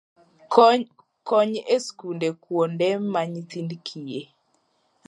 [1.27, 4.21] Kony e skunde, kuonde ma nyithind kiye